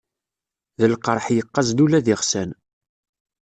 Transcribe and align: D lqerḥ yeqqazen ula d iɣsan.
D 0.79 0.81
lqerḥ 0.93 1.25
yeqqazen 1.31 1.83
ula 1.85 1.99
d 2.05 2.07
iɣsan. 2.13 2.49